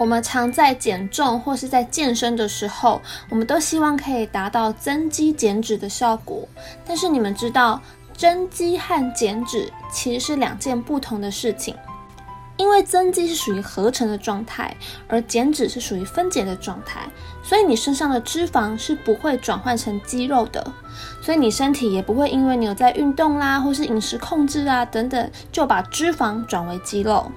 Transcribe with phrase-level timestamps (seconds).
[0.00, 6.48] 我们常在减重或是在健身的时候，我们都希望可以达到增肌减脂的效果。
[6.86, 7.78] 但是你们知道，
[8.16, 11.76] 增肌和减脂其实是两件不同的事情。
[12.56, 14.74] 因为增肌是属于合成的状态，
[15.06, 17.06] 而减脂是属于分解的状态，
[17.42, 20.72] 所以你身上的脂肪是不会转换成肌肉的，
[21.20, 27.30] 所以你身体也不会因为你有在运动啦，或是饮食控制啊等等，就把脂肪转为肌肉。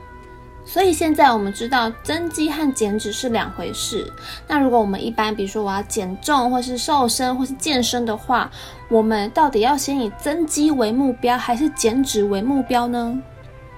[0.66, 4.12] 所以现在我们知道增肌和减脂是两回事。
[4.48, 8.50] 那如果我们一般，比如说我要减重，或是瘦身，或是健身的话，
[8.90, 13.22] 我们到底要先以增肌为目标，还是减脂为目标呢？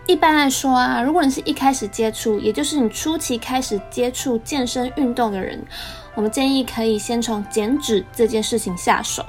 [0.07, 5.65] 一般来说啊，如果你是一开始接触，也就是你初期开始接触健身运动的人，
[6.13, 9.25] 我们建议可以先从减脂这件事情下手。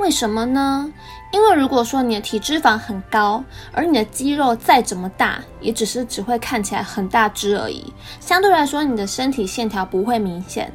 [0.00, 0.90] 为什么呢？
[1.30, 7.92] 因为如果说你的体脂肪很高，而你的肌肉再怎么大，也只是只会看起来很大只而已。
[8.18, 10.72] 相对来说，你的身体线条不会明显。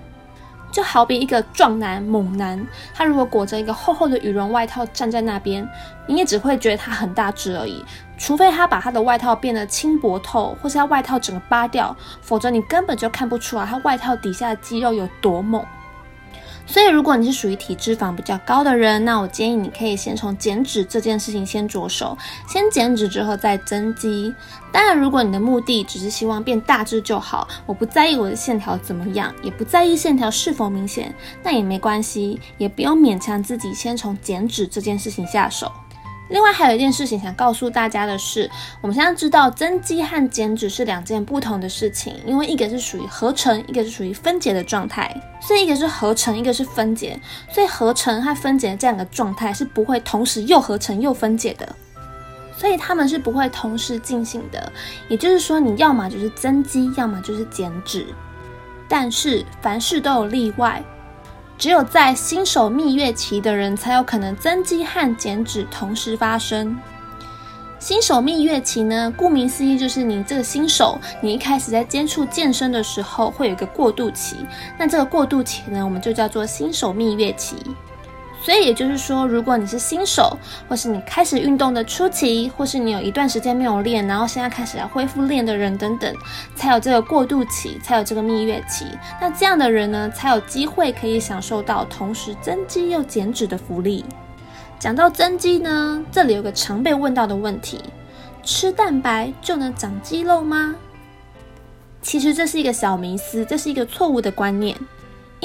[0.71, 5.67] 就好比一个壮男猛男，他如果裹着一个厚厚的羽绒外套站在那边，
[6.05, 7.83] 你也只会觉得他很大只而已。
[8.17, 15.65] 除非他把他的外套变得轻薄透，或是他外套整个扒掉，否则你根本就看不出来他外套底下的肌肉有多猛。
[16.67, 22.17] 所以，如果你是属于体脂肪比较高的人，那我建议你可以先从减脂这件事情先着手，
[22.49, 24.33] 先减脂之后再增肌。
[24.71, 35.71] 当然，如果你的目的只是希望变大只就好，我不在意我的线条怎么样，也不在意线条是否明显，那也没关系，也不用勉强自己先从减脂这件事情下手。
[36.27, 38.49] 另外还有一件事情想告诉大家的是，
[38.81, 47.19] 我们现在知道增肌和减脂是两件不同的事情，因为一个是属于合成，一个是属于分解的状态，所以一个是合成，一个是分解，
[47.51, 51.75] 所以合成和分解这两个状态是不会同时又合成又分解的，
[52.57, 54.71] 所以他们是不会同时进行的。
[55.07, 58.03] 也就是说，你要么就是增肌，要么就是减脂，
[58.89, 60.83] 但是凡事都有例外。
[61.57, 66.77] 只有在新手蜜月期的人才有可能增肌和减脂同时发生。
[67.79, 74.37] 新手蜜月期呢，顾名思义就是你这个新手，你一开始在接触健身的时候会有一个过渡期，
[74.77, 77.55] 那这个过渡期呢，我们就叫做新手蜜月期。
[78.43, 80.37] 所以也就是说，如果你是新手，
[80.69, 86.15] 或是你开始运动的初期，或是你有一段时间没有练，然后现在开始要恢复练的人等等，
[86.55, 88.85] 才有这个过渡期，才有这个蜜月期。
[89.19, 94.05] 那这样的人呢，才有机会可以享受到同时增肌又减脂的福利。
[94.77, 97.81] 讲到增肌呢，这里有个常被问到的问题：
[98.43, 100.75] 吃蛋白就能长肌肉吗？
[102.03, 104.77] 其实这是一个小迷思，这是一个错误的观念。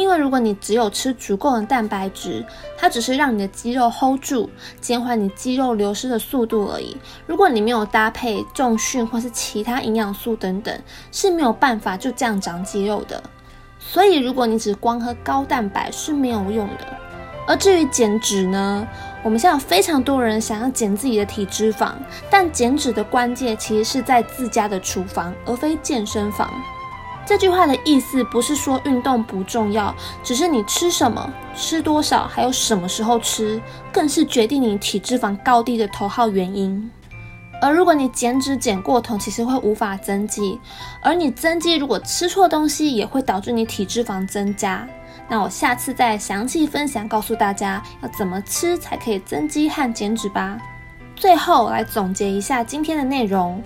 [0.00, 2.42] 因为如果你只有吃足够的蛋白质，
[2.78, 4.48] 它只是让你的肌肉 hold 住，
[4.80, 6.96] 减缓你肌肉流失的速度而已。
[7.26, 10.74] 如果你没有搭配重训或是其他营养素等等，
[11.12, 13.22] 是没有办法就这样长肌肉的。
[13.78, 16.86] 所以如果你只光喝高蛋白是没有用的。
[17.46, 18.88] 而至于减脂呢，
[19.22, 21.92] 我们现在有非常多人想要减自己的体脂肪，
[22.30, 26.50] 但减脂的关键其实是在自家的厨房，而非健身房。
[27.26, 29.94] 这句话的意思不是说运动不重要，
[30.24, 33.60] 只是你吃什么、吃多少，还有什么时候吃，
[33.92, 36.90] 更是决定你体脂肪高低的头号原因。
[37.62, 40.58] 而如果你减脂减过头，其实会无法增肌；
[41.02, 44.88] 而你增肌如果吃错东西，也会导致你体脂肪增加。
[45.28, 50.58] 那我下次再详细分享，告诉大家要怎么吃才可以增肌和减脂吧。
[51.14, 53.62] 最后来总结一下今天的内容。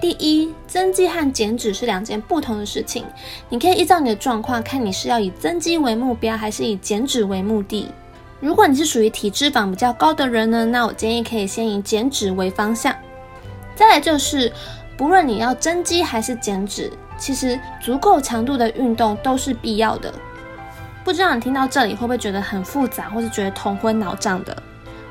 [0.00, 3.04] 第一，增肌和减脂是两件不同的事情。
[3.50, 7.88] 你可以依照你的状况，看你是要以增肌为目标，还是以减脂为目的。
[8.40, 12.94] 如果你是属于体脂肪比较高的人呢，那我建议可以先以减脂为方向。
[13.76, 14.50] 再来就是，
[14.96, 20.10] 不论你要增肌还是减脂，其实足够强度的运动都是必要的。
[21.04, 24.56] 不知道你听到这里会不会觉得很复杂，或是觉得头昏脑胀的？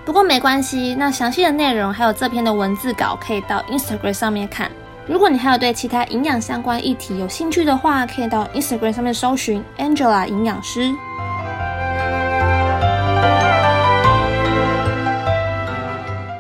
[0.05, 4.71] 不过没关系，那详细的内容还有这篇的文字稿可以到 Instagram 上面看。
[5.09, 10.93] 如果你还有对其他营养相关议题有兴趣的话，可以到 Instagram 上面搜寻 Angela 营养师。